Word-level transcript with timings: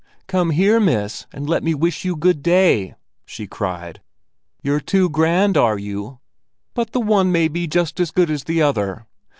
"Come 0.25 0.49
here, 0.49 0.79
miss, 0.79 1.27
and 1.31 1.47
let 1.47 1.63
me 1.63 1.75
wish 1.75 2.03
you 2.05 2.15
good 2.15 2.41
day!" 2.41 2.95
she 3.23 3.45
cried. 3.45 4.01
"You're 4.63 4.79
too 4.79 5.11
grand, 5.11 5.57
are 5.57 5.77
you? 5.77 6.17
But 6.73 6.91
the 6.91 6.99
one 6.99 7.31
may 7.31 7.47
be 7.47 7.67
just 7.67 7.99
as 7.99 8.09
good 8.09 8.31
as 8.31 8.45
the 8.45 8.63
other! 8.63 9.05